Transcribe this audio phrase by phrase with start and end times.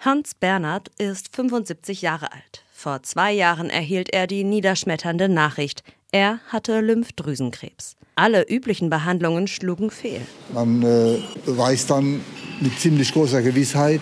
[0.00, 2.62] Hans Bernhard ist 75 Jahre alt.
[2.72, 5.82] Vor zwei Jahren erhielt er die niederschmetternde Nachricht,
[6.12, 7.96] er hatte Lymphdrüsenkrebs.
[8.14, 10.20] Alle üblichen Behandlungen schlugen fehl.
[10.54, 12.20] Man äh, weiß dann
[12.60, 14.00] mit ziemlich großer Gewissheit,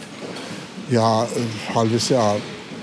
[0.91, 2.37] ja, ein halbes Jahr,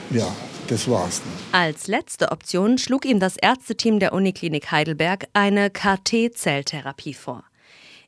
[0.10, 0.36] ja,
[0.68, 1.22] das war's.
[1.52, 7.44] Als letzte Option schlug ihm das Ärzteteam der Uniklinik Heidelberg eine KT-Zelltherapie vor.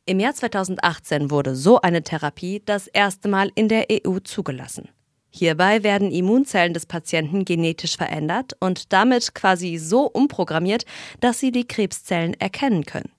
[0.07, 4.89] Im Jahr 2018 wurde so eine Therapie das erste Mal in der EU zugelassen.
[5.37, 10.85] Hierbei werden Immunzellen des Patienten genetisch verändert und damit quasi so umprogrammiert,
[11.19, 13.11] dass sie die Krebszellen erkennen können.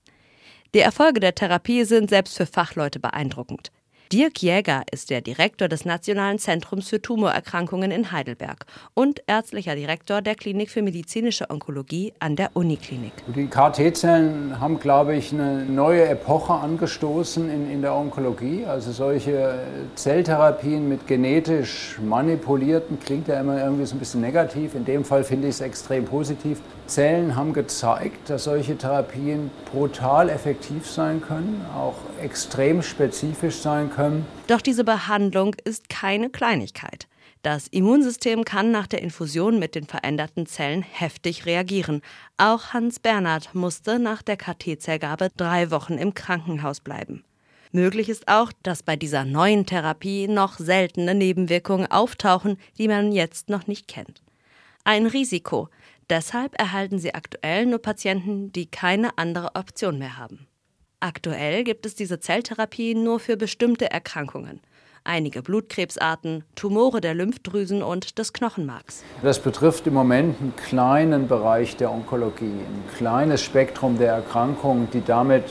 [0.73, 3.71] Die Erfolge der Therapie sind selbst für Fachleute beeindruckend.
[4.13, 10.21] Dirk Jäger ist der Direktor des Nationalen Zentrums für Tumorerkrankungen in Heidelberg und ärztlicher Direktor
[10.21, 13.11] der Klinik für medizinische Onkologie an der Uniklinik.
[13.35, 18.63] Die KT-Zellen haben, glaube ich, eine neue Epoche angestoßen in, in der Onkologie.
[18.65, 19.59] Also solche
[19.95, 24.73] Zelltherapien mit genetisch manipulierten klingt ja immer irgendwie so ein bisschen negativ.
[24.73, 26.61] In dem Fall finde ich es extrem positiv.
[26.85, 33.96] Zellen haben gezeigt, dass solche Therapien brutal effektiv sein können, auch extrem spezifisch sein können.
[34.47, 37.07] Doch diese Behandlung ist keine Kleinigkeit.
[37.43, 42.01] Das Immunsystem kann nach der Infusion mit den veränderten Zellen heftig reagieren.
[42.37, 47.23] Auch Hans Bernhard musste nach der KT-Zellgabe drei Wochen im Krankenhaus bleiben.
[47.71, 53.49] Möglich ist auch, dass bei dieser neuen Therapie noch seltene Nebenwirkungen auftauchen, die man jetzt
[53.49, 54.21] noch nicht kennt.
[54.83, 55.69] Ein Risiko,
[56.09, 60.47] Deshalb erhalten sie aktuell nur Patienten, die keine andere Option mehr haben.
[60.99, 64.61] Aktuell gibt es diese Zelltherapie nur für bestimmte Erkrankungen.
[65.03, 69.03] Einige Blutkrebsarten, Tumore der Lymphdrüsen und des Knochenmarks.
[69.21, 75.03] Das betrifft im Moment einen kleinen Bereich der Onkologie, ein kleines Spektrum der Erkrankungen, die
[75.05, 75.43] damit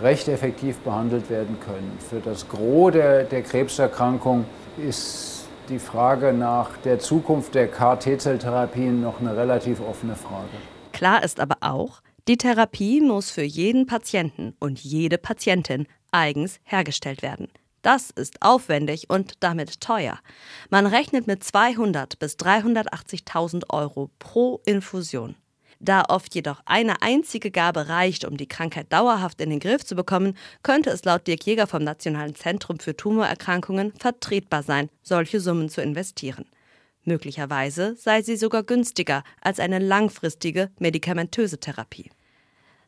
[0.00, 1.98] recht effektiv behandelt werden können.
[2.08, 4.44] Für das Gros der, der Krebserkrankung
[4.78, 10.46] ist die Frage nach der Zukunft der KT-Zelltherapien noch eine relativ offene Frage.
[10.92, 17.22] Klar ist aber auch, die Therapie muss für jeden Patienten und jede Patientin eigens hergestellt
[17.22, 17.48] werden.
[17.82, 20.18] Das ist aufwendig und damit teuer.
[20.70, 25.36] Man rechnet mit 200 bis 380.000 Euro pro Infusion.
[25.78, 29.94] Da oft jedoch eine einzige Gabe reicht, um die Krankheit dauerhaft in den Griff zu
[29.94, 35.68] bekommen, könnte es laut Dirk Jäger vom Nationalen Zentrum für Tumorerkrankungen vertretbar sein, solche Summen
[35.68, 36.46] zu investieren.
[37.06, 42.10] Möglicherweise sei sie sogar günstiger als eine langfristige medikamentöse Therapie.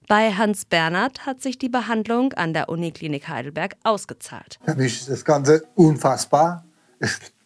[0.09, 4.59] Bei Hans Bernhard hat sich die Behandlung an der Uniklinik Heidelberg ausgezahlt.
[4.65, 6.65] Für mich ist das Ganze unfassbar.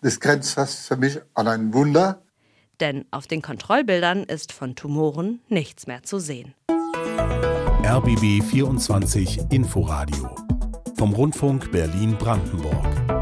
[0.00, 2.22] Das grenzt fast für mich an ein Wunder.
[2.81, 6.55] Denn auf den Kontrollbildern ist von Tumoren nichts mehr zu sehen.
[7.84, 10.34] RBB 24 Inforadio
[10.97, 13.22] vom Rundfunk Berlin-Brandenburg.